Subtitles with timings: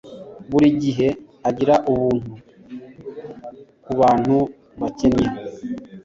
[0.49, 1.07] buri gihe
[1.49, 2.33] agira ubuntu
[3.83, 4.37] kubantu
[4.79, 5.29] bakennye